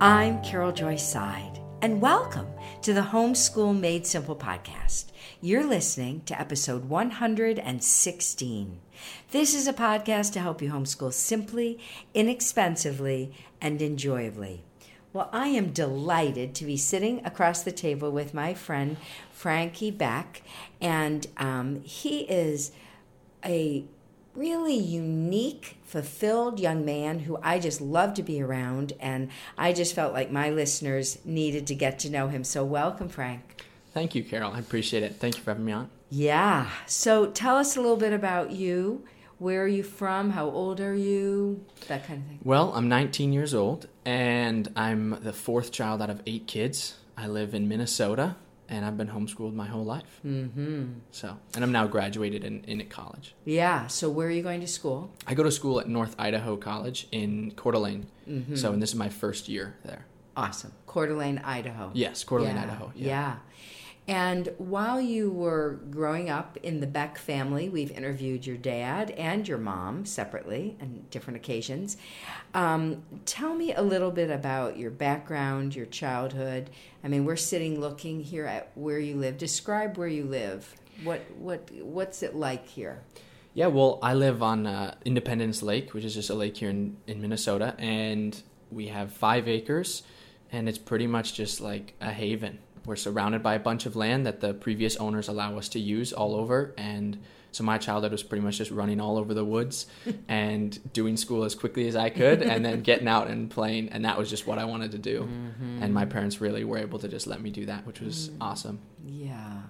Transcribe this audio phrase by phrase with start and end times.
[0.00, 2.48] I'm Carol Joy Seid, and welcome
[2.82, 5.12] to the Homeschool Made Simple podcast.
[5.40, 8.80] You're listening to episode 116.
[9.30, 11.78] This is a podcast to help you homeschool simply,
[12.12, 14.64] inexpensively, and enjoyably.
[15.12, 18.96] Well, I am delighted to be sitting across the table with my friend
[19.30, 20.42] Frankie Beck,
[20.80, 22.72] and um, he is
[23.44, 23.84] a
[24.34, 29.94] really unique, fulfilled young man who I just love to be around, and I just
[29.94, 32.44] felt like my listeners needed to get to know him.
[32.44, 33.64] So, welcome, Frank.
[33.92, 34.52] Thank you, Carol.
[34.52, 35.16] I appreciate it.
[35.16, 35.90] Thank you for having me on.
[36.10, 36.68] Yeah.
[36.86, 39.04] So, tell us a little bit about you.
[39.38, 40.30] Where are you from?
[40.30, 41.64] How old are you?
[41.88, 42.38] That kind of thing.
[42.44, 46.96] Well, I'm 19 years old, and I'm the fourth child out of eight kids.
[47.16, 48.36] I live in Minnesota,
[48.74, 50.20] and I've been homeschooled my whole life.
[50.26, 50.84] Mm-hmm.
[51.10, 53.34] So, and I'm now graduated in, in college.
[53.44, 53.86] Yeah.
[53.86, 55.12] So, where are you going to school?
[55.26, 58.06] I go to school at North Idaho College in Coeur d'Alene.
[58.28, 58.56] Mm-hmm.
[58.56, 60.06] So, and this is my first year there.
[60.36, 60.72] Awesome.
[60.86, 61.90] Coeur d'Alene, Idaho.
[61.94, 62.62] Yes, Coeur d'Alene, yeah.
[62.62, 62.92] Idaho.
[62.94, 63.36] Yeah.
[64.06, 69.48] And while you were growing up in the Beck family, we've interviewed your dad and
[69.48, 71.96] your mom separately on different occasions.
[72.52, 76.68] Um, tell me a little bit about your background, your childhood.
[77.02, 79.38] I mean, we're sitting looking here at where you live.
[79.38, 80.74] Describe where you live.
[81.02, 83.02] What what what's it like here?
[83.54, 86.96] Yeah, well, I live on uh, Independence Lake, which is just a lake here in,
[87.06, 90.02] in Minnesota, and we have five acres,
[90.50, 92.58] and it's pretty much just like a haven.
[92.86, 96.12] We're surrounded by a bunch of land that the previous owners allow us to use
[96.12, 97.18] all over, and
[97.52, 99.86] so my childhood was pretty much just running all over the woods
[100.28, 104.04] and doing school as quickly as I could, and then getting out and playing, and
[104.04, 105.22] that was just what I wanted to do.
[105.22, 105.82] Mm-hmm.
[105.82, 108.36] And my parents really were able to just let me do that, which was Mm.
[108.40, 108.78] awesome.
[109.06, 109.62] Yeah.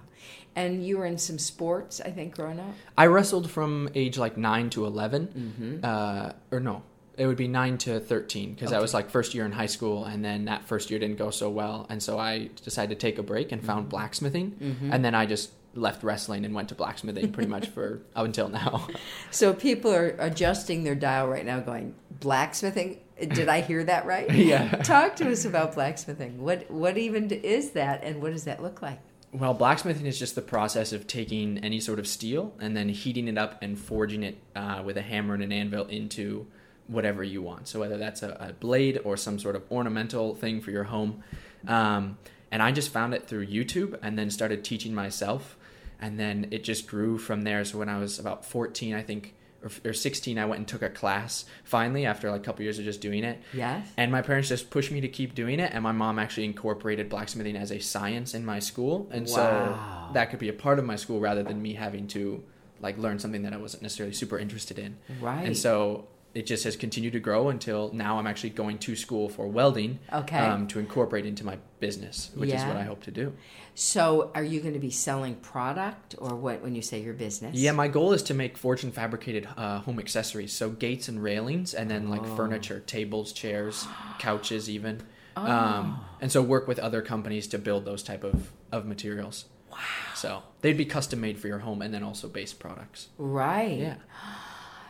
[0.57, 2.73] And you were in some sports, I think, growing up?
[2.97, 5.79] I wrestled from age like nine to 11 Mm-hmm.
[5.83, 6.81] uh, or no,
[7.17, 10.05] it would be nine to thirteen because that was like first year in high school,
[10.05, 13.17] and then that first year didn't go so well, and so I decided to take
[13.17, 13.67] a break and Mm-hmm.
[13.67, 18.01] found blacksmithing, and then I just left wrestling and went to blacksmithing pretty much for
[18.15, 18.87] up until now.
[19.31, 22.99] So people are adjusting their dial right now, going blacksmithing.
[23.19, 24.29] Did I hear that right?
[24.33, 24.69] Yeah.
[24.83, 26.41] Talk to us about blacksmithing.
[26.41, 28.99] What what even is that, and what does that look like?
[29.31, 33.27] Well, blacksmithing is just the process of taking any sort of steel and then heating
[33.27, 36.47] it up and forging it uh, with a hammer and an anvil into
[36.87, 37.67] whatever you want.
[37.67, 41.23] So whether that's a, a blade or some sort of ornamental thing for your home.
[41.67, 42.17] Um,
[42.51, 45.57] and I just found it through YouTube and then started teaching myself.
[45.99, 47.63] And then it just grew from there.
[47.65, 50.81] So when I was about 14, I think, or, or 16, I went and took
[50.83, 53.41] a class finally after like a couple years of just doing it.
[53.53, 53.87] Yes.
[53.97, 57.09] And my parents just pushed me to keep doing it, and my mom actually incorporated
[57.09, 60.07] blacksmithing as a science in my school, and Wow.
[60.07, 62.43] so that could be a part of my school rather than me having to
[62.81, 64.97] like learn something that I wasn't necessarily super interested in.
[65.19, 65.45] Right.
[65.45, 69.29] And so it just has continued to grow until now I'm actually going to school
[69.29, 70.37] for welding Okay.
[70.37, 73.33] um, to incorporate into my business, which is what I hope to do.
[73.73, 76.61] So are you going to be selling product, or what?
[76.61, 77.55] When you say your business?
[77.55, 81.73] Yeah, my goal is to make fortune fabricated uh, home accessories, so gates and railings,
[81.73, 82.35] and then like Oh.
[82.35, 83.87] furniture, tables, chairs,
[84.19, 85.01] couches, even.
[85.37, 85.45] Oh.
[85.49, 89.45] Um, and so work with other companies to build those type of, of materials.
[89.71, 89.77] Wow.
[90.15, 93.09] So they'd be custom made for your home, and then also base products.
[93.17, 93.77] Right.
[93.79, 93.95] Yeah.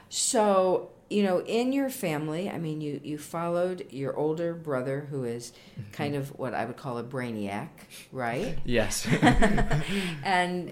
[0.10, 5.24] So you know, in your family, I mean, you you followed your older brother, who
[5.24, 5.92] is Mm-hmm.
[5.92, 7.70] kind of what I would call a brainiac,
[8.12, 8.58] right?
[8.66, 9.06] Yes.
[9.22, 9.82] and,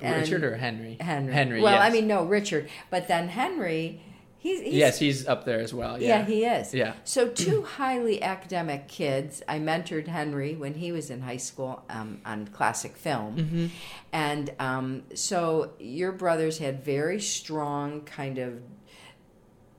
[0.01, 0.97] and Richard or Henry?
[0.99, 1.33] Henry.
[1.33, 1.61] Henry.
[1.61, 2.69] Well, I mean, no, Richard.
[2.89, 4.01] But then Henry,
[4.39, 6.01] he's, he's yes, he's up there as well.
[6.01, 6.19] yeah.
[6.19, 6.25] Yeah.
[6.25, 6.73] he is.
[6.73, 6.93] Yeah.
[7.03, 9.41] So two highly academic kids.
[9.47, 13.65] I mentored Henry when he was in high school um, on classic film, Mm-hmm.
[14.11, 18.61] and um, so your brothers had very strong kind of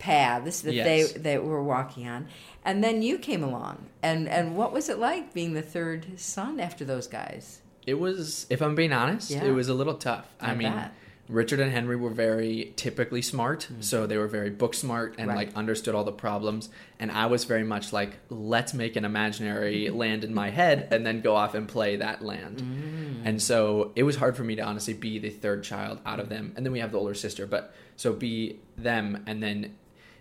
[0.04, 1.12] paths that Yes.
[1.12, 2.28] they they were walking on.
[2.64, 6.60] And then you came along, and and what was it like being the third son
[6.60, 7.60] after those guys?
[7.86, 9.44] It was, if I'm being honest, Yeah.
[9.44, 10.26] it was a little tough.
[10.40, 10.92] I, I mean, bet.
[11.28, 15.28] Richard and Henry were very typically smart, so they were very book smart and Mm-hmm.
[15.38, 15.48] Right.
[15.48, 16.70] like understood all the problems.
[16.98, 21.04] And I was very much like, let's make an imaginary land in my head and
[21.06, 22.58] then go off and play that land.
[22.62, 23.22] Mm.
[23.28, 26.28] And so it was hard for me to honestly be the third child out of
[26.30, 26.52] them.
[26.56, 29.76] And then we have the older sister, but so be them and then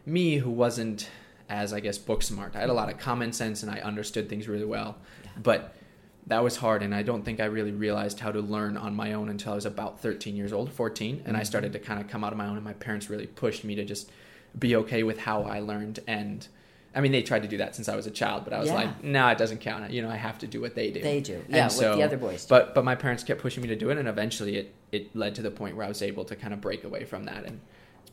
[0.06, 1.10] me who wasn't
[1.50, 2.56] as I guess book smart.
[2.56, 4.98] I had a lot of common sense and I understood things really well.
[5.42, 5.76] But
[6.28, 9.14] that was hard and I don't think I really realized how to learn on my
[9.14, 11.46] own until I was about 13 years old, 14, and I mm-hmm.
[11.46, 13.76] started to kind of come out of my own and my parents really pushed me
[13.76, 14.10] to just
[14.58, 16.48] be okay with how I learned and
[16.96, 18.70] I mean, they tried to do that since I was a child, but I was
[18.70, 18.76] Yeah.
[18.76, 19.90] like, no, it doesn't count.
[19.90, 21.02] You know, I have to do what they do.
[21.02, 21.44] They do.
[21.50, 22.50] Yeah, what the other boys do.
[22.50, 25.34] But but my parents kept pushing me to do it, and eventually it it led
[25.36, 27.62] to the point where I was able to kind of break away from that, and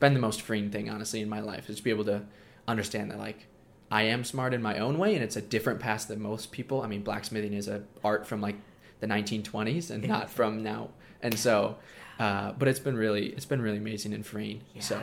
[0.01, 2.23] been the most freeing thing, honestly, in my life, is to be able to
[2.67, 3.47] understand that like
[3.91, 6.83] I am smart in my own way, and it's a different path than most people.
[6.83, 8.57] I mean, blacksmithing is a art from like
[9.01, 10.89] the 1920s and not from now,
[11.23, 11.77] and so.
[12.19, 14.61] Uh, but it's been really it's been really amazing and freeing.
[14.75, 14.83] Yeah.
[14.83, 15.03] So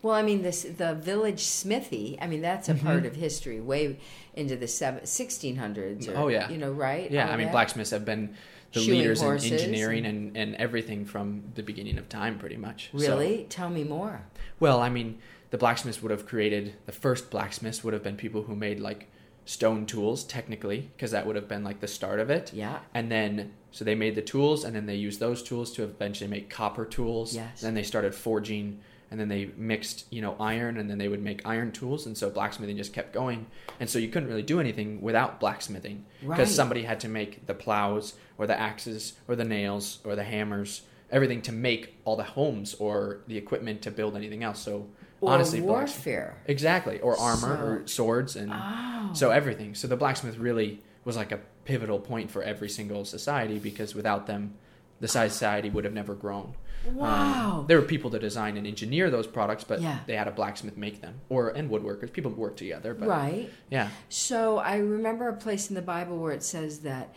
[0.00, 2.16] Well, I mean, this the village smithy.
[2.22, 2.86] I mean, that's a Mm-hmm.
[2.86, 3.98] part of history, way
[4.34, 6.08] into the seven, 1600s.
[6.08, 6.48] Or, Oh, yeah.
[6.48, 7.10] you know, right?
[7.10, 7.52] yeah, All I mean that?
[7.52, 8.34] blacksmiths have been
[8.72, 12.90] the Shoeing leaders in engineering and, and everything from the beginning of time, pretty much.
[12.92, 13.46] So- Really?
[13.48, 14.22] Tell me more.
[14.60, 15.18] Well, I mean,
[15.50, 19.08] the blacksmiths would have created the first blacksmiths would have been people who made like
[19.46, 22.52] stone tools, technically, because that would have been like the start of it.
[22.52, 22.80] Yeah.
[22.92, 26.28] And then, so they made the tools, and then they used those tools to eventually
[26.28, 27.34] make copper tools.
[27.34, 27.62] Yes.
[27.62, 31.22] Then they started forging, and then they mixed, you know, iron, and then they would
[31.22, 33.46] make iron tools, and so blacksmithing just kept going.
[33.80, 36.48] And so you couldn't really do anything without blacksmithing because Right.
[36.48, 40.82] somebody had to make the plows or the axes or the nails or the hammers,
[41.10, 44.60] everything to make all the homes or the equipment to build anything else.
[44.60, 44.88] So
[45.20, 46.36] Or honestly, blacksmith- warfare.
[46.46, 49.10] Exactly, or armor So- or swords and Oh.
[49.14, 49.74] so everything.
[49.74, 54.26] So the blacksmith really was like a pivotal point for every single society because without
[54.26, 54.54] them,
[55.00, 56.54] the society would have never grown.
[56.86, 57.64] Um, Wow.
[57.68, 59.98] there were people to design and engineer those products, but Yeah.
[60.06, 62.12] they had a blacksmith make them, or and woodworkers.
[62.12, 63.50] People work together, but right.
[63.70, 67.14] yeah, So I remember a place in the Bible where it says that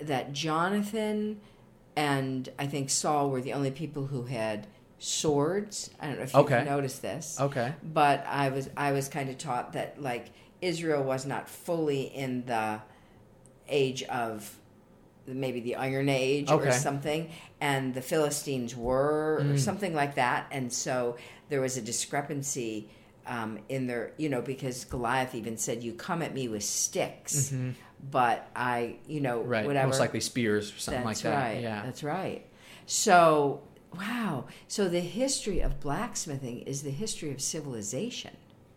[0.00, 1.40] that Jonathan
[1.96, 4.66] and I think Saul were the only people who had
[4.98, 5.88] swords.
[6.00, 6.64] I don't know if you've Okay.
[6.64, 7.40] noticed this.
[7.40, 10.26] okay, but I was I was kind of taught that like
[10.60, 12.80] Israel was not fully in the
[13.68, 14.56] age of
[15.26, 17.30] maybe the Iron Age or something,
[17.60, 19.58] and the Philistines were or Mm.
[19.58, 21.16] something like that, and so
[21.48, 22.88] there was a discrepancy.
[23.28, 27.50] Um, in their, you know, because Goliath even said, "You come at me with sticks,
[27.52, 27.74] Mhm.
[28.08, 31.42] but I, you know, right, whatever." most likely spears or something That's like that.
[31.54, 31.60] right.
[31.60, 32.46] Yeah, That's right.
[32.86, 33.62] So,
[33.98, 34.44] wow.
[34.68, 38.30] So the history of blacksmithing is the history of civilization.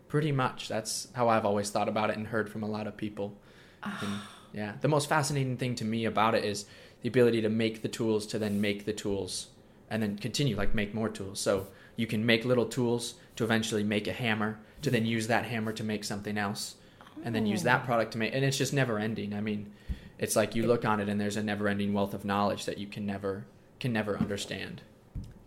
[0.08, 0.66] pretty much.
[0.66, 3.36] That's how I've always thought about it and heard from a lot of people.
[3.84, 4.28] Ah.
[4.52, 6.66] Yeah, the most fascinating thing to me about it is
[7.02, 9.48] the ability to make the tools to then make the tools
[9.88, 11.40] and then continue like make more tools.
[11.40, 15.44] So you can make little tools to eventually make a hammer to then use that
[15.44, 16.76] hammer to make something else
[17.24, 17.64] and then use Oh.
[17.64, 19.34] that product to make and it's just never ending.
[19.34, 19.72] I mean,
[20.18, 22.78] it's like you look on it and there's a never ending wealth of knowledge that
[22.78, 23.46] you can never
[23.78, 24.82] can never understand.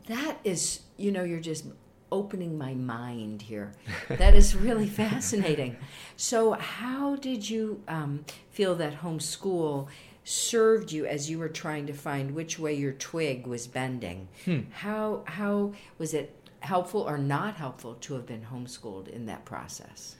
[0.07, 1.65] That is, you know, you're just
[2.13, 3.73] opening my mind here.
[4.07, 5.75] That is really fascinating.
[6.15, 9.87] So, how did you um, feel that homeschool
[10.23, 14.29] served you as you were trying to find which way your twig was bending?
[14.45, 14.59] Hmm.
[14.71, 20.15] How how was it helpful or not helpful to have been homeschooled in that process?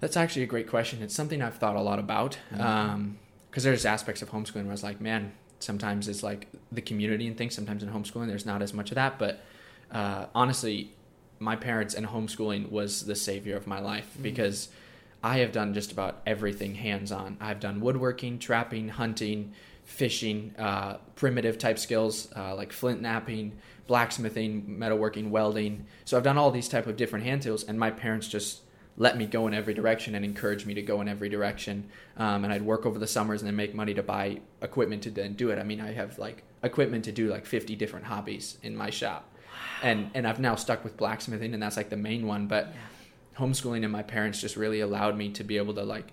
[0.00, 1.02] That's actually a great question.
[1.02, 2.38] It's something I've thought a lot about.
[2.50, 7.26] Because there's aspects of homeschooling where I was like, man, sometimes it's like the community
[7.26, 7.54] and things.
[7.54, 9.18] Sometimes in homeschooling, there's not as much of that.
[9.18, 9.40] But
[9.90, 10.92] uh, honestly,
[11.38, 14.68] my parents and homeschooling was the savior of my life because
[15.22, 17.36] I have done just about everything hands on.
[17.40, 19.52] I've done woodworking, trapping, hunting,
[19.84, 25.86] fishing, uh, primitive type skills uh, like flint knapping, blacksmithing, metalworking, welding.
[26.04, 28.62] So I've done all these type of different hand tools, and my parents just
[28.98, 31.88] let me go in every direction and encourage me to go in every direction.
[32.16, 35.10] Um, and I'd work over the summers and then make money to buy equipment to
[35.10, 35.58] then do it.
[35.58, 39.30] I mean, I have like equipment to do like 50 different hobbies in my shop.
[39.82, 42.46] And, and I've now stuck with blacksmithing and that's like the main one.
[42.46, 42.72] But
[43.38, 46.12] homeschooling and my parents just really allowed me to be able to like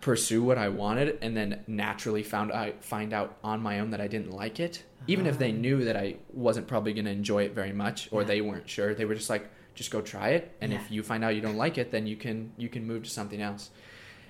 [0.00, 4.00] pursue what I wanted and then naturally found I find out on my own that
[4.00, 4.84] I didn't like it.
[5.08, 5.54] Even if they ah.
[5.54, 8.26] knew that I wasn't probably going to enjoy it very much or Yeah.
[8.28, 10.78] they weren't sure, they were just like just go try it and Yeah.
[10.80, 13.10] if you find out you don't like it then you can you can move to
[13.10, 13.70] something else.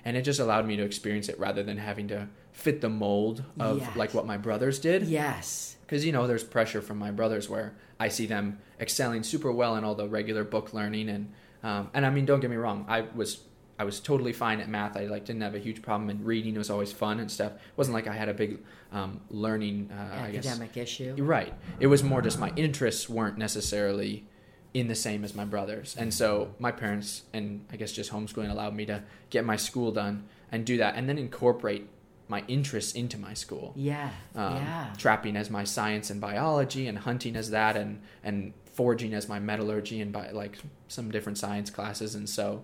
[0.05, 3.43] And it just allowed me to experience it rather than having to fit the mold
[3.59, 3.95] of Yes.
[3.95, 5.77] like what my brothers did Yes.
[5.85, 9.75] because you know there's pressure from my brothers where I see them excelling super well
[9.75, 11.31] in all the regular book learning and
[11.63, 13.41] um, and I mean don't get me wrong I was
[13.79, 16.55] I was totally fine at math I like didn't have a huge problem and reading
[16.55, 18.57] it was always fun and stuff it wasn't like I had a big
[18.91, 21.13] um, learning uh, I guess Academic issue.
[21.15, 24.25] you're right it was more just my interests weren't necessarily
[24.73, 28.49] in the same as my brothers and so my parents and I guess just homeschooling
[28.49, 31.87] allowed me to get my school done and do that and then incorporate
[32.29, 33.73] my interests into my school.
[33.75, 34.09] Yeah.
[34.35, 34.93] um, yeah.
[34.97, 39.39] trapping as my science and biology and hunting as that and and forging as my
[39.39, 40.57] metallurgy and by like
[40.87, 42.15] some different science classes.
[42.15, 42.63] And so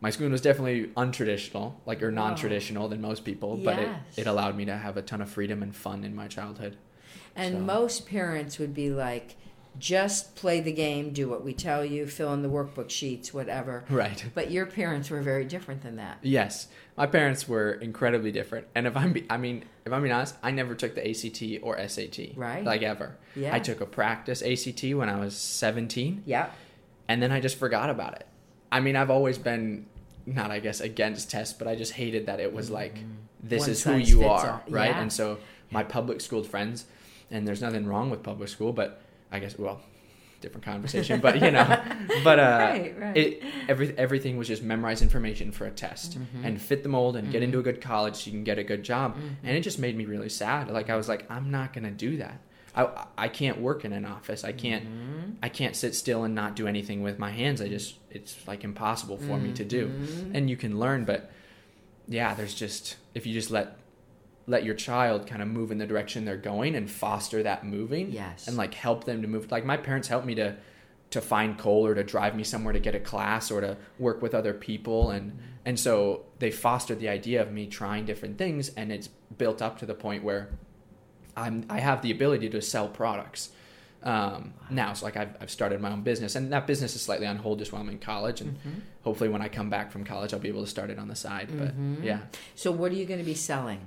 [0.00, 4.54] my schooling was definitely untraditional like or non-traditional than most people but it, it allowed
[4.54, 6.76] me to have a ton of freedom and fun in my childhood.
[7.34, 9.36] And So- most parents would be like,
[9.78, 13.84] just play the game, do what we tell you, fill in the workbook sheets, whatever.
[13.90, 16.18] right But your parents were very different than that.
[16.22, 20.14] yes my parents were incredibly different and if i'm be, i mean if i'm being
[20.14, 22.64] honest i never took the act or sat Right.
[22.64, 23.54] like ever Yeah.
[23.54, 26.48] i took a practice act when i was 17 Yeah.
[27.08, 28.26] and then I just forgot about it.
[28.72, 29.86] I mean, I've always been
[30.26, 33.12] not I guess against tests, but I just hated that it was like mm-hmm.
[33.42, 34.62] this One is who you are, all.
[34.68, 34.90] right?
[34.90, 35.00] Yeah.
[35.02, 35.38] And so
[35.70, 36.84] my public school friends,
[37.30, 39.00] and there's nothing wrong with public school, but
[39.32, 39.80] I guess well,
[40.40, 41.64] different conversation, but you know,
[42.24, 43.16] but uh, Right, right.
[43.16, 46.44] it every everything was just memorize information for a test Mm-hmm.
[46.44, 48.64] and fit the mold and get into a good college so you can get a
[48.64, 50.70] good job, and it just made me really sad.
[50.70, 52.40] Like I was like, I'm not gonna do that.
[52.78, 54.44] I, I can't work in an office.
[54.44, 55.30] I can't Mm-hmm.
[55.42, 57.60] I can't sit still and not do anything with my hands.
[57.62, 59.88] I just it's like impossible for me to do.
[59.88, 60.36] Mm-hmm.
[60.36, 61.30] And you can learn, but
[62.08, 63.78] yeah, there's just if you just let
[64.46, 68.10] let your child kind of move in the direction they're going and foster that moving
[68.12, 68.46] Yes.
[68.48, 70.56] and like help them to move like my parents helped me to
[71.10, 74.20] to find coal or to drive me somewhere to get a class or to work
[74.22, 78.70] with other people and and so they fostered the idea of me trying different things
[78.76, 80.48] and it's built up to the point where
[81.36, 83.50] I'm I have the ability to sell products
[84.02, 84.92] um, now.
[84.92, 87.58] So like I've, I've started my own business, and that business is slightly on hold
[87.58, 88.78] just while I'm in college, and Mm-hmm.
[89.02, 91.16] hopefully when I come back from college, I'll be able to start it on the
[91.16, 91.48] side.
[91.58, 91.74] But
[92.04, 92.20] yeah,
[92.54, 93.80] So, what are you going to be selling,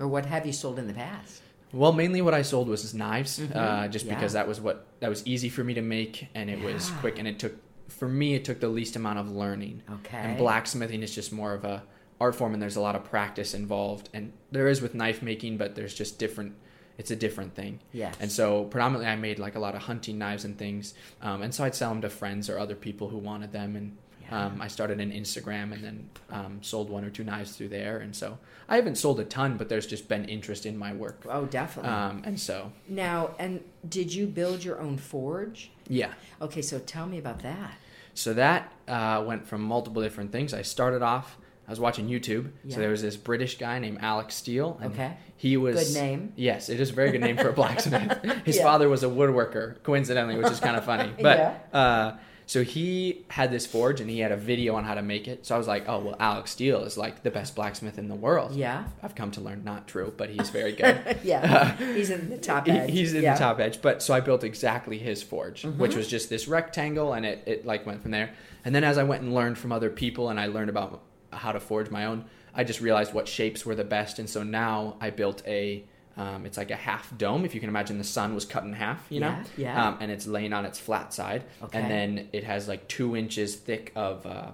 [0.00, 1.42] or what have you sold in the past?
[1.72, 4.14] well, mainly what I sold was knives, uh, just Yeah.
[4.16, 7.18] because that was what that was easy for me to make, and it was quick,
[7.20, 7.54] and it took
[7.88, 9.82] for me it took the least amount of learning.
[9.98, 10.16] Okay.
[10.18, 11.82] And blacksmithing is just more of a
[12.20, 15.56] art form, and there's a lot of practice involved, and there is with knife making,
[15.58, 16.54] but there's just different.
[16.98, 17.78] It's a different thing.
[17.92, 18.12] Yeah.
[18.20, 20.92] And so predominantly I made like a lot of hunting knives and things.
[21.22, 23.74] Um, and so I'd sell them to friends or other people who wanted them.
[23.74, 24.09] And Yeah.
[24.30, 27.98] Um, I started an Instagram and then um, sold one or two knives through there.
[27.98, 31.24] And so I haven't sold a ton, but there's just been interest in my work.
[31.28, 31.90] Oh, definitely.
[31.90, 35.70] Um, and so, now, and did you build your own forge?
[35.88, 36.12] yeah.
[36.40, 37.72] Okay, so tell me about that.
[38.14, 40.52] So that uh, went from multiple different things.
[40.54, 42.50] I started off, I was watching YouTube.
[42.64, 42.74] Yeah.
[42.74, 44.78] So there was this British guy named Alex Steele.
[44.82, 45.16] and Okay.
[45.36, 45.92] He was.
[45.92, 46.32] Good name.
[46.36, 48.18] Yes, it is a very good name for a blacksmith.
[48.44, 48.64] His Yeah.
[48.64, 51.12] father was a woodworker, coincidentally, which is kind of funny.
[51.22, 52.12] But uh,
[52.50, 55.46] so he had this forge and he had a video on how to make it.
[55.46, 58.16] So I was like, oh, well, Alex Steele is like the best blacksmith in the
[58.16, 58.56] world.
[58.56, 58.86] Yeah.
[59.04, 61.18] I've come to learn not true, but he's very good.
[61.22, 62.90] yeah, he's in the top edge.
[62.90, 63.34] he's in Yeah.
[63.34, 63.80] the top edge.
[63.80, 65.78] But so I built exactly his forge, Mm-hmm.
[65.78, 68.30] which was just this rectangle, and it, it like went from there.
[68.64, 71.02] And then as I went and learned from other people, and I learned about
[71.32, 74.18] how to forge my own, I just realized what shapes were the best.
[74.18, 75.84] And so now I built a.
[76.20, 77.46] Um, it's like a half dome.
[77.46, 79.88] If you can imagine, the sun was cut in half, you know, Yeah, yeah.
[79.88, 81.78] Um, and it's laying on its flat side, Okay.
[81.80, 84.50] and then it has like two inches thick of uh,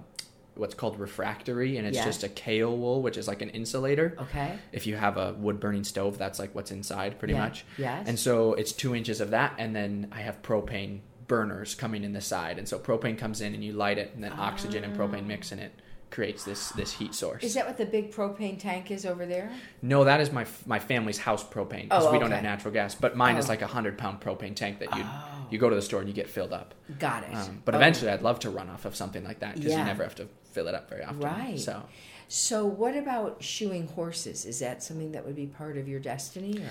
[0.55, 2.05] what's called refractory, and it's Yeah.
[2.05, 4.15] just a kaowool, which is like an insulator.
[4.17, 4.53] Okay.
[4.71, 7.41] If you have a wood burning stove, that's like what's inside, pretty Yeah.
[7.41, 7.65] much.
[7.77, 8.07] Yes.
[8.07, 12.13] And so it's two inches of that, and then I have propane burners coming in
[12.13, 14.95] the side, and so propane comes in and you light it, and then oxygen and
[14.97, 15.73] propane mix, in it
[16.09, 17.43] creates this this heat source.
[17.43, 19.51] Is that what the big propane tank is over there?
[19.81, 22.95] no, that is my my family's house propane because Oh, we don't have natural gas,
[22.95, 23.49] but mine is Oh.
[23.49, 25.47] like a hundred pound propane tank that you Oh.
[25.51, 26.73] you go to the store and you get filled up.
[26.99, 27.33] Got it.
[27.35, 27.77] Um, but Oh.
[27.77, 29.79] eventually, I'd love to run off of something like that because Yeah.
[29.79, 31.19] you never have to fill it up very often.
[31.19, 31.59] Right.
[31.59, 31.83] So.
[32.29, 34.45] So, what about shoeing horses?
[34.45, 36.57] Is that something that would be part of your destiny?
[36.59, 36.69] Or?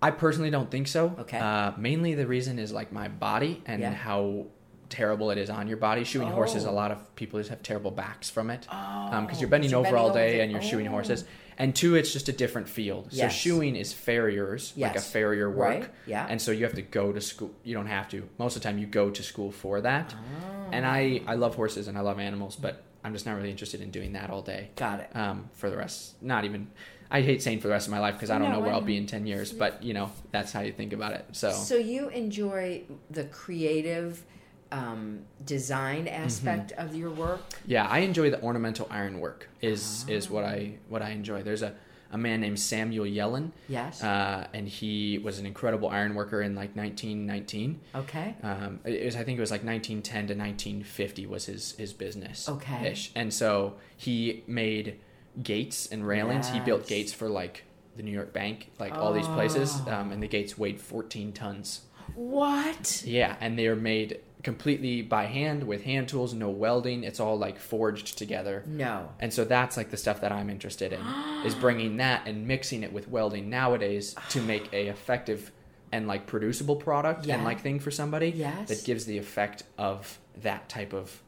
[0.00, 1.14] I personally don't think so.
[1.18, 1.38] Okay.
[1.38, 3.92] Uh, mainly the reason is like my body and Yeah.
[3.92, 4.46] how
[4.92, 6.02] terrible it is on your body.
[6.04, 6.70] Shoeing horses, Oh.
[6.70, 8.66] a lot of people just have terrible backs from it.
[8.70, 10.42] Oh, because you're bending you're over bending all day over.
[10.42, 10.90] and you're shoeing Oh.
[10.90, 11.24] horses.
[11.58, 13.08] And two, it's just a different field.
[13.10, 13.32] Yes.
[13.34, 15.58] So shoeing is farriers, like a farrier work.
[15.80, 16.26] Right, yeah.
[16.28, 17.50] And so you have to go to school.
[17.62, 18.26] You don't have to.
[18.38, 20.14] Most of the time, you go to school for that.
[20.14, 20.68] Oh.
[20.72, 23.80] And I, I love horses and I love animals, but I'm just not really interested
[23.82, 24.70] in doing that all day.
[24.76, 25.10] Got it.
[25.14, 26.68] Um, for the rest, not even.
[27.10, 28.70] I hate saying for the rest of my life because I don't No, know where
[28.72, 29.52] I I'll be in ten years.
[29.52, 31.26] But you know, that's how you think about it.
[31.32, 34.24] So, So you enjoy the creative
[34.72, 37.40] um, design aspect of your work?
[37.66, 39.48] yeah, I enjoy the ornamental ironwork.
[39.60, 41.42] Is is what I what I enjoy.
[41.42, 41.74] There's a
[42.10, 43.52] a man named Samuel Yellin.
[43.68, 44.02] Yes.
[44.04, 47.80] Uh, and he was an incredible iron worker in like 1919.
[47.94, 48.34] okay.
[48.42, 52.48] Um, it was, I think it was like 1910 to 1950 was his his business.
[52.50, 52.88] Okay.
[52.92, 53.12] Ish.
[53.14, 54.98] And so he made
[55.42, 56.50] gates and railings.
[56.50, 57.64] He built gates for like
[57.96, 59.92] the New York Bank, like all these places, Oh.
[59.94, 61.80] um, and the gates weighed 14 tons.
[62.14, 63.02] What?
[63.06, 67.04] Yeah, and they are made completely by hand with hand tools, no welding.
[67.04, 68.64] It's all like forged together.
[68.66, 69.08] No.
[69.20, 71.00] And so that's like the stuff that I'm interested in
[71.46, 75.52] is bringing that and mixing it with welding nowadays to make a effective
[75.92, 77.34] and like producible product Yeah.
[77.36, 78.68] and like thing for somebody Yes.
[78.68, 81.22] that gives the effect of that type of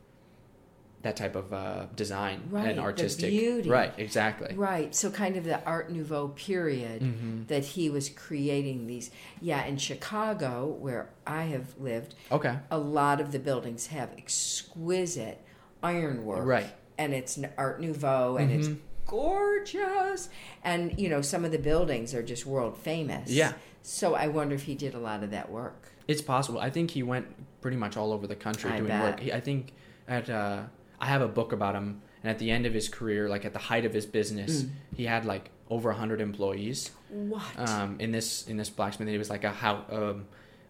[1.05, 3.69] that type of uh, design Right, and artistic beauty.
[3.71, 4.95] right exactly Right.
[4.95, 7.45] So kind of the Art Nouveau period Mm-hmm.
[7.47, 9.11] that he was creating these.
[9.41, 15.41] Yeah, in Chicago, where I have lived, okay a lot of the buildings have exquisite
[15.83, 16.45] ironwork.
[16.47, 16.67] Right.
[16.99, 18.79] And it's n- Art Nouveau and it's Mhm.
[19.07, 20.29] gorgeous.
[20.65, 23.31] And, you know, some of the buildings are just world famous.
[23.31, 23.53] Yeah.
[23.83, 25.93] So I wonder if he did a lot of that work.
[26.09, 26.61] It's possible.
[26.61, 27.27] I think he went
[27.61, 29.03] pretty much all over the country I doing bet.
[29.03, 29.21] work.
[29.21, 29.73] He, I think
[30.09, 30.63] at uh,
[31.05, 31.89] I have a book about him,
[32.23, 34.53] And at the end of his career, like at the height of his business,
[34.97, 37.43] he had like over 100 employees What?
[37.69, 39.09] um, in this in this blacksmith.
[39.09, 40.19] It was like a how um,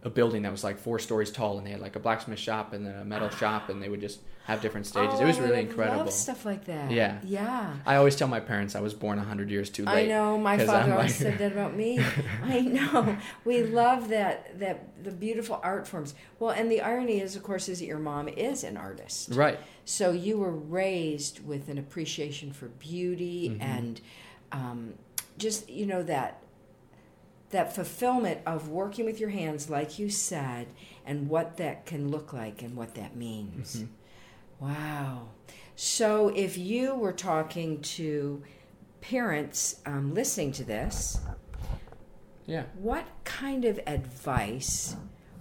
[0.05, 2.71] a building that was like four stories tall, and they had like a blacksmith shop
[2.73, 5.15] and then a metal shop, and they would just have different stages.
[5.19, 6.11] Oh, it was I really incredible.
[6.11, 6.91] Stuff like that.
[6.91, 7.17] Yeah.
[7.23, 7.73] Yeah.
[7.85, 10.05] I always tell my parents I was born 100 years too late.
[10.05, 11.99] I know my father I'm always like- said that about me.
[12.43, 13.17] I know.
[13.43, 16.13] We love that that the beautiful art forms.
[16.39, 19.29] Well, and the irony is, of course, is that your mom is an artist.
[19.33, 19.59] Right.
[19.85, 23.61] So you were raised with an appreciation for beauty Mm-hmm.
[23.61, 24.01] and
[24.51, 24.93] um,
[25.39, 26.41] just you know that
[27.51, 30.67] that fulfillment of working with your hands, like you said,
[31.05, 33.77] and what that can look like and what that means.
[33.77, 34.65] Mm-hmm.
[34.67, 35.29] Wow.
[35.75, 38.43] So if you were talking to
[39.01, 41.19] parents um, listening to this,
[42.47, 42.63] Yeah.
[42.79, 44.95] what kind of advice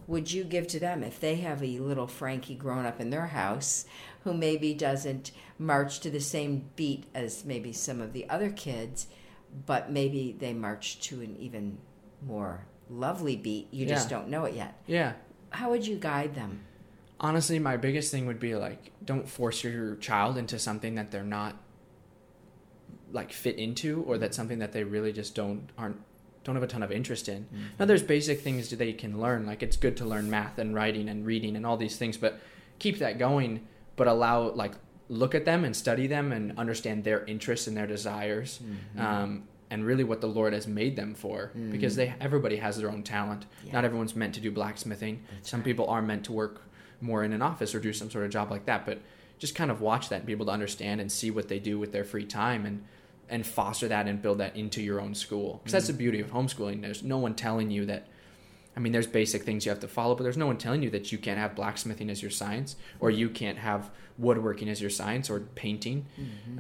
[0.06, 3.28] would you give to them if they have a little Frankie grown up in their
[3.28, 3.86] house
[4.24, 9.06] who maybe doesn't march to the same beat as maybe some of the other kids,
[9.66, 11.78] but maybe they march to an even
[12.26, 13.68] more lovely beat?
[13.72, 14.80] You just don't know it yet.
[14.86, 15.12] Yeah.
[15.50, 16.60] How would you guide them?
[17.20, 21.22] Honestly, my biggest thing would be like, don't force your child into something that they're
[21.22, 21.56] not
[23.12, 26.00] like fit into, or that's something that they really just don't aren't
[26.42, 27.46] don't have a ton of interest in.
[27.78, 29.46] Now, there's basic things that they can learn.
[29.46, 32.38] Like it's good to learn math and writing and reading and all these things, but
[32.78, 33.66] keep that going.
[33.96, 34.72] But allow like
[35.08, 38.60] look at them and study them and understand their interests and their desires.
[38.98, 41.72] Um, and really what the Lord has made them for, mm.
[41.72, 43.46] because they everybody has their own talent.
[43.64, 43.72] Yeah.
[43.72, 45.22] Not everyone's meant to do blacksmithing.
[45.42, 46.62] Some people are meant to work
[47.00, 48.86] more in an office or do some sort of job like that.
[48.86, 49.00] But
[49.38, 51.78] just kind of watch that and be able to understand and see what they do
[51.78, 52.84] with their free time and
[53.28, 55.60] and foster that and build that into your own school.
[55.62, 55.88] Because that's mm.
[55.88, 56.82] the beauty of homeschooling.
[56.82, 58.08] There's no one telling you that.
[58.76, 60.90] I mean, there's basic things you have to follow, but there's no one telling you
[60.90, 64.90] that you can't have blacksmithing as your science, or you can't have woodworking as your
[64.90, 66.06] science, or painting.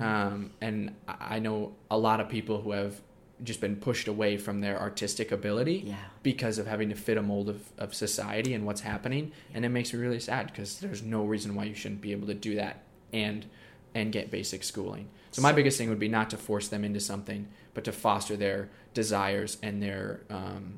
[0.00, 3.00] Um, and I know a lot of people who have
[3.42, 5.96] just been pushed away from their artistic ability Yeah.
[6.22, 9.70] because of having to fit a mold of, of society and what's happening and it
[9.70, 12.54] makes me really sad because there's no reason why you shouldn't be able to do
[12.54, 13.44] that and
[13.92, 16.84] and get basic schooling so my So- biggest thing would be not to force them
[16.84, 20.74] into something but to foster their desires and their um,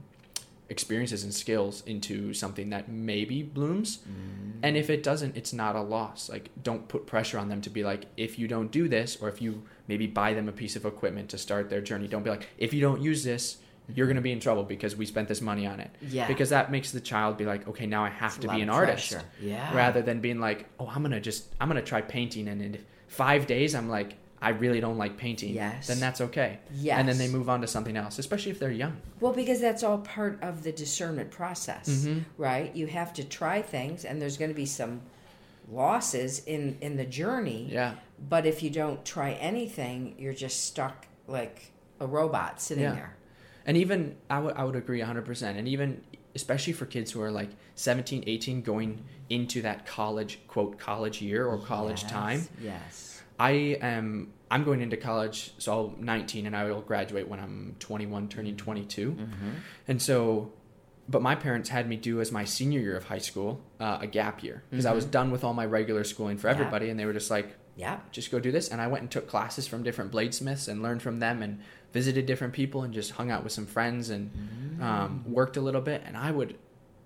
[0.69, 4.53] experiences and skills into something that maybe blooms mm.
[4.65, 7.71] and if it doesn't it's not a loss like don't put pressure on them to
[7.71, 10.75] be like if you don't do this or if you maybe buy them a piece
[10.75, 13.59] of equipment to start their journey don't be like if you don't use this
[13.95, 16.27] you're going to be in trouble because we spent this money on it Yeah.
[16.27, 18.69] because that makes the child be like okay now i have It's to be an
[18.69, 19.25] artist pressure.
[19.41, 19.73] Yeah.
[19.77, 22.61] rather than being like oh i'm going to just i'm going to try painting and
[22.61, 25.87] in five days i'm like i really don't like painting Yes.
[25.87, 26.99] then that's okay Yes.
[26.99, 29.83] and then they move on to something else especially if they're young Well, because that's
[29.83, 32.25] all part of the discernment process, Mhm.
[32.37, 32.75] right?
[32.77, 35.01] You have to try things, and there's going to be some
[35.71, 37.69] losses in in the journey.
[37.71, 37.95] yeah
[38.29, 42.93] But if you don't try anything, you're just stuck like a robot sitting Yeah.
[42.95, 43.17] there.
[43.67, 45.59] And even I would I would agree 100%.
[45.59, 46.03] And even
[46.35, 51.47] especially for kids who are like 17, 18 going into that college quote college year
[51.47, 52.49] or college Yes, time.
[52.63, 53.16] Yes.
[53.39, 57.77] I am I'm going into college so I'm 19 and I will graduate when I'm
[57.81, 59.13] 21 turning 22.
[59.13, 59.51] Mm-hmm.
[59.89, 60.53] And so
[61.09, 64.07] but my parents had me do as my senior year of high school uh, a
[64.07, 66.59] gap year because I was done with all my regular schooling for Mm-hmm.
[66.61, 66.67] Yeah.
[66.67, 67.99] everybody and they were just like Yeah.
[68.11, 68.69] just go do this.
[68.69, 71.61] And I went and took classes from different bladesmiths and learned from them and
[71.93, 74.31] visited different people and just hung out with some friends and
[74.83, 76.03] um, worked a little bit.
[76.05, 76.57] And I would,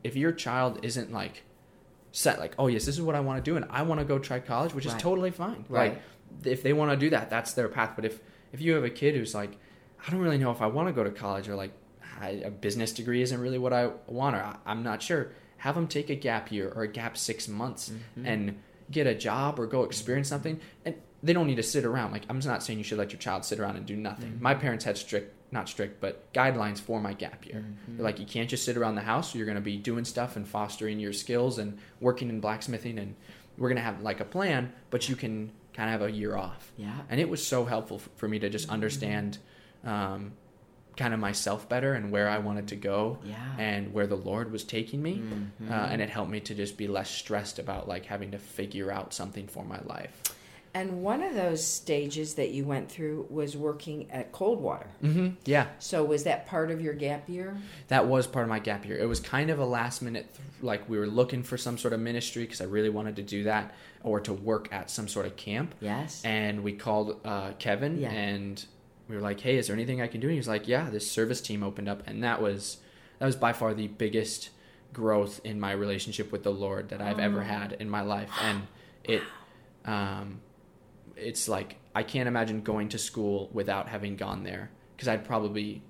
[0.02, 1.42] if your child isn't like
[2.12, 4.04] set, like, oh, yes, this is what I want to do and I want to
[4.06, 4.96] go try college, which Right.
[4.96, 5.64] is totally fine.
[5.68, 5.92] Right.
[5.92, 6.02] Like,
[6.44, 7.92] if they want to do that, that's their path.
[7.96, 8.20] But if,
[8.52, 9.58] if you have a kid who's like,
[10.06, 11.72] I don't really know if I want to go to college or like
[12.20, 15.74] I, a business degree isn't really what I want or I, I'm not sure, have
[15.74, 18.26] them take a gap year or a gap six months mm-hmm.
[18.26, 18.58] and
[18.90, 20.34] get a job or go experience mm-hmm.
[20.34, 20.60] something.
[20.84, 22.12] And they don't need to sit around.
[22.12, 24.30] Like I'm just not saying you should let your child sit around and do nothing.
[24.32, 24.42] Mm-hmm.
[24.42, 27.64] My parents had strict, not strict, but guidelines for my gap year.
[27.88, 29.34] They're like, you can't just sit around the house.
[29.34, 32.98] You're going to be doing stuff and fostering your skills and working in blacksmithing.
[32.98, 33.16] And
[33.58, 36.36] we're going to have like a plan, but you can kind of have a year
[36.36, 36.72] off.
[36.76, 36.92] Yeah.
[37.08, 39.38] And it was so helpful f- for me to just understand
[39.82, 40.32] um,
[40.94, 43.36] kind of myself better and where I wanted to go Yeah.
[43.58, 45.22] and where the Lord was taking me.
[45.24, 45.70] Mhm.
[45.70, 48.92] Uh, and it helped me to just be less stressed about like having to figure
[48.92, 50.20] out something for my life.
[50.72, 54.87] And one of those stages that you went through was working at Coldwater.
[55.02, 55.30] Mm-hmm.
[55.44, 57.56] Yeah, So was that part of your gap year?
[57.88, 58.96] that was part of my gap year.
[58.96, 61.92] It was kind of a last minute, th- like we were looking for some sort
[61.92, 65.26] of ministry because I really wanted to do that or to work at some sort
[65.26, 65.74] of camp.
[65.80, 66.22] Yes.
[66.24, 68.11] And we called uh, Kevin Yeah.
[68.12, 68.64] and
[69.09, 70.88] we were like, "Hey, is there anything I can do?" And he was like, "Yeah,
[70.88, 72.76] this service team opened up," and that was
[73.18, 74.50] that was by far the biggest
[74.92, 77.44] growth in my relationship with the Lord that I've ever Oh.
[77.44, 78.62] had in my life, and
[79.02, 79.22] it
[79.85, 80.40] um,
[81.20, 85.83] it's like I can't imagine going to school without having gone there because I'd probably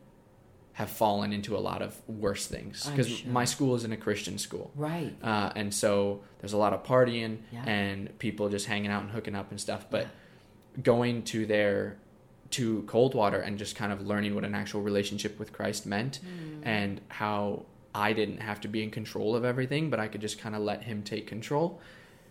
[0.75, 3.31] have fallen into a lot of worse things because sure.
[3.31, 4.71] my school isn't a Christian school.
[4.75, 5.15] Right.
[5.23, 7.65] Uh, and so there's a lot of partying Yeah.
[7.65, 9.87] and people just hanging out and hooking up and stuff.
[9.91, 10.07] But
[10.83, 11.97] going to their
[12.51, 16.63] to Coldwater and just kind of learning what an actual relationship with Christ meant Hmm.
[16.67, 20.39] and how I didn't have to be in control of everything, but I could just
[20.39, 21.81] kind of let him take control,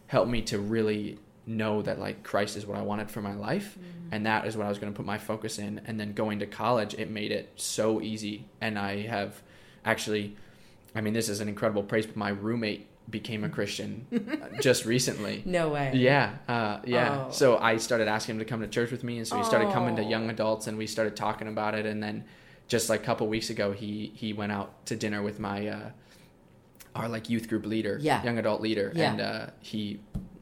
[0.08, 3.78] helped me to really know that like Christ is what I wanted for my life
[4.12, 6.40] and that is what I was going to put my focus in and then going
[6.40, 9.42] to college it made it so easy and I have
[9.84, 10.36] actually
[10.96, 14.86] I mean this is an incredible praise but my roommate became a Christian uh, just
[14.86, 15.92] recently No way.
[15.96, 17.26] yeah, uh, yeah.
[17.28, 17.32] Oh.
[17.32, 19.72] So I started asking him to come to church with me, and so he started
[19.74, 20.08] coming to Oh.
[20.08, 21.88] young adults, and we started talking about it.
[21.88, 22.26] And then,
[22.68, 25.90] just like a couple weeks ago, he he went out to dinner with my uh,
[26.96, 28.24] our like youth group leader, Yeah.
[28.24, 29.12] young adult leader, Yeah.
[29.12, 30.02] and uh, he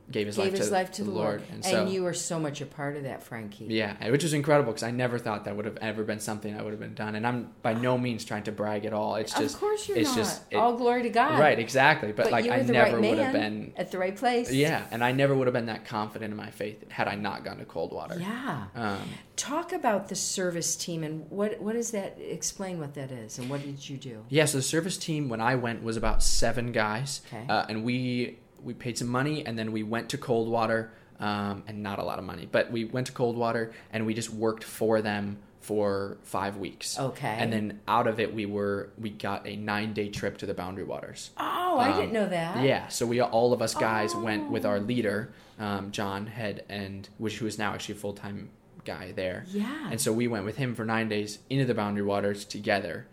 [0.10, 1.42] gave his, Gave life, his to, life to the Lord.
[1.52, 3.66] and And, so you were so much a part of that, Frankie.
[3.66, 6.62] yeah, which was incredible because I never thought that would have ever been something I
[6.62, 9.16] would have been done, and I'm by no means trying to brag at all.
[9.16, 10.18] It's just of course you're it's not.
[10.18, 11.40] just it- All glory to God.
[11.40, 12.12] right, exactly.
[12.14, 14.52] But, like I never right would have been at the right place.
[14.52, 17.44] yeah, and I never would have been that confident in my faith had I not
[17.44, 18.18] gone to Coldwater.
[18.20, 18.66] Yeah.
[18.76, 19.00] Um,
[19.36, 22.18] Talk about the service team and what what is that?
[22.20, 24.26] Explain what that is and what did you do?
[24.30, 27.46] Yeah, so the service team when I went was about seven guys, Okay.
[27.48, 31.82] uh, and we we paid some money, and then we went to Coldwater, um, and
[31.84, 35.02] not a lot of money, but we went to Coldwater, and we just worked for
[35.02, 36.98] them for five weeks.
[36.98, 37.36] Okay.
[37.40, 40.54] and then out of it, we were we got a nine day trip to the
[40.54, 41.32] Boundary Waters.
[41.38, 42.64] Oh, I Um, didn't know that.
[42.64, 44.70] Yeah, so we all of us guys went with Oh.
[44.70, 48.50] our leader, um, John Head, and which who is now actually a full time
[48.86, 49.44] guy there.
[49.50, 49.90] Yeah.
[49.92, 53.06] And so we went with him for nine days into the Boundary Waters together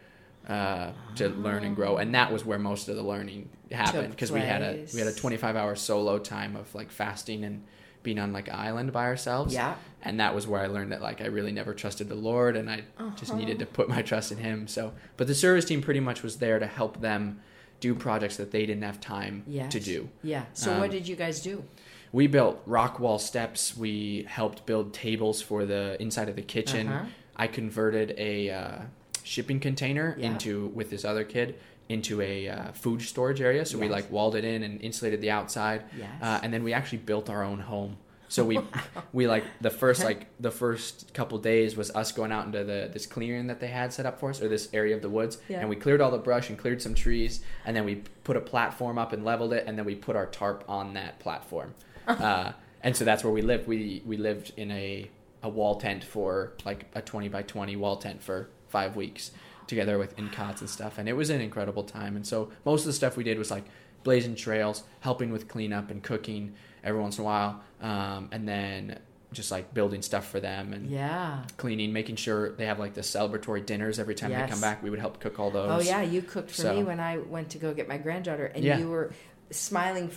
[0.49, 4.31] uh, to learn and grow, and that was where most of the learning happened because
[4.31, 7.65] we had a we had a 25 hour solo time of like fasting and
[8.03, 9.55] being on like an island by ourselves.
[9.55, 9.77] Yeah.
[10.03, 12.71] And that was where I learned that like I really never trusted the Lord, and
[12.71, 12.83] I
[13.17, 13.41] just Uh-huh.
[13.41, 14.67] needed to put my trust in Him.
[14.69, 17.41] So, but the service team pretty much was there to help them
[17.81, 19.73] do projects that they didn't have time Yes.
[19.73, 20.09] to do.
[20.23, 20.45] Yeah.
[20.53, 21.65] So Um, what did you guys do?
[22.13, 23.77] We built rock wall steps.
[23.77, 26.89] We helped build tables for the inside of the kitchen.
[26.89, 27.07] Uh-huh.
[27.37, 28.79] I converted a uh,
[29.25, 30.27] shipping container Yeah.
[30.29, 31.57] into with this other kid
[31.89, 33.67] into a uh, food storage area.
[33.67, 35.83] So we like walled it in and insulated the outside.
[35.99, 36.09] Yes.
[36.23, 37.97] Uh, and then we actually built our own home.
[38.29, 38.59] So we
[39.13, 42.89] we like the first like the first couple days was us going out into the
[42.93, 45.39] this clearing that they had set up for us or this area of the woods
[45.49, 45.61] Yeah.
[45.61, 48.41] and we cleared all the brush and cleared some trees and then we put a
[48.41, 51.75] platform up and leveled it and then we put our tarp on that platform.
[52.09, 53.67] uh, and so that's where we lived.
[53.69, 55.11] We we lived in a
[55.43, 59.31] a wall tent for like a 20 by 20 wall tent for 5 weeks
[59.69, 62.17] together with in and stuff and it was an incredible time.
[62.17, 63.65] And so most of the stuff we did was like
[64.03, 68.99] blazing trails, helping with cleanup and cooking every once in a while, um, and then
[69.33, 71.45] just like building stuff for them and Yeah.
[71.57, 74.83] cleaning, making sure they have like the celebratory dinners every time they come back.
[74.83, 75.71] We would help cook all those.
[75.71, 78.47] Oh yeah, you cooked for So- me when I went to go get my granddaughter,
[78.47, 78.79] and Yeah.
[78.79, 79.13] you were
[79.51, 80.11] smiling.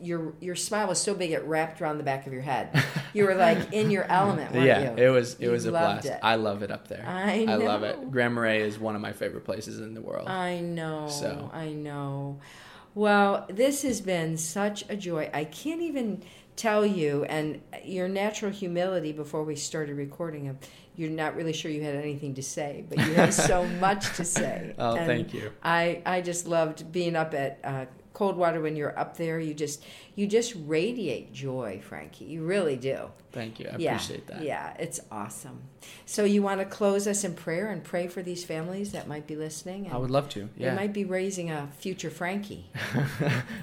[0.00, 2.70] Your your smile was so big it wrapped around the back of your head.
[3.12, 5.04] You were like in your element, weren't yeah, you?
[5.04, 6.06] it was it You was a blast.
[6.06, 6.20] it.
[6.22, 7.04] I love it up there.
[7.04, 7.52] I know.
[7.52, 8.08] I love it.
[8.12, 10.28] Grand Marais is one of my favorite places in the world.
[10.28, 11.08] I know.
[11.08, 11.50] So.
[11.52, 12.38] I know.
[12.94, 15.28] Well, this has been such a joy.
[15.34, 16.22] I can't even
[16.54, 20.58] tell you, and your natural humility before we started recording him,
[20.94, 24.24] you're not really sure you had anything to say, but you have so much to
[24.24, 24.74] say.
[24.78, 25.50] Oh, And thank you.
[25.64, 29.38] I, I just loved being up at uh, Coldwater when you're up there.
[29.38, 29.84] You just
[30.16, 32.24] you just radiate joy, Frankie.
[32.24, 33.10] You really do.
[33.32, 33.68] Thank you.
[33.72, 34.42] I yeah, appreciate that.
[34.42, 35.62] Yeah, it's awesome.
[36.04, 39.26] So you want to close us in prayer and pray for these families that might
[39.28, 39.88] be listening.
[39.92, 40.48] I would love to.
[40.56, 40.74] They Yeah.
[40.74, 42.66] might be raising a future Frankie.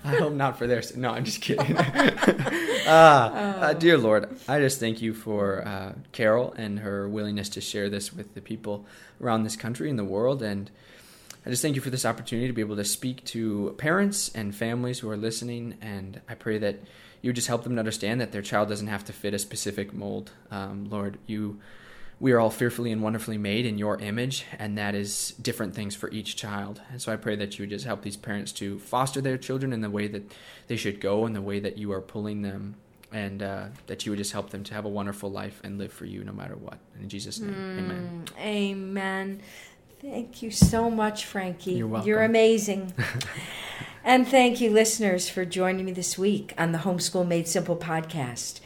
[0.05, 0.81] I hope not for their.
[0.95, 1.77] No, I'm just kidding.
[2.89, 7.59] Ah, uh, dear Lord, I just thank you for uh, Carol and her willingness to
[7.59, 8.85] share this with the people
[9.21, 10.41] around this country and the world.
[10.41, 10.71] And
[11.47, 14.53] I just thank you for this opportunity to be able to speak to parents and
[14.53, 15.77] families who are listening.
[15.81, 16.81] And I pray that
[17.21, 19.39] you would just help them to understand that their child doesn't have to fit a
[19.39, 20.31] specific mold.
[20.51, 21.61] Um, Lord, you.
[22.19, 25.95] We are all fearfully and wonderfully made in your image, and that is different things
[25.95, 26.81] for each child.
[26.91, 29.71] And so I pray that you would just help these parents to foster their children
[29.71, 30.33] in the way that
[30.65, 32.75] they should go and the way that you are pulling them,
[33.13, 35.93] and uh, that you would just help them to have a wonderful life and live
[35.93, 36.79] for you no matter what.
[36.99, 38.25] In Jesus' name, amen.
[38.25, 39.41] Mm, amen.
[39.99, 41.73] Thank you so much, Frankie.
[41.73, 42.07] You're welcome.
[42.07, 42.93] You're amazing.
[44.03, 48.59] and thank you, listeners, for joining me this week on the Homeschool Made Simple podcast.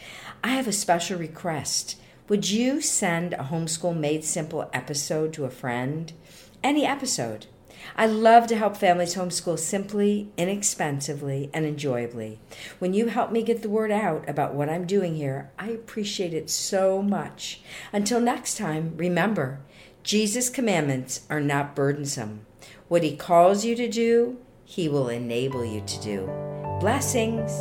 [0.43, 1.97] I have a special request.
[2.27, 6.11] Would you send a Homeschool Made Simple episode to a friend?
[6.63, 7.45] Any episode.
[7.95, 12.39] I love to help families homeschool simply, inexpensively, and enjoyably.
[12.79, 16.33] When you help me get the word out about what I'm doing here, I appreciate
[16.33, 17.61] it so much.
[17.93, 19.61] Until next time, remember
[20.03, 22.45] Jesus' commandments are not burdensome.
[22.87, 26.25] What he calls you to do, he will enable you to do.
[26.79, 27.51] Blessings.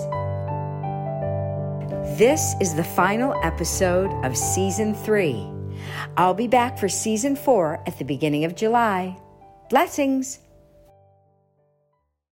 [2.18, 5.46] This is the final episode of season three.
[6.16, 9.16] I'll be back for season four at the beginning of July.
[9.68, 10.40] Blessings.